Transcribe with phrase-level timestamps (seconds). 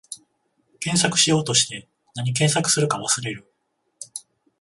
[0.79, 3.53] 検索しようとして、なに検索するか忘れる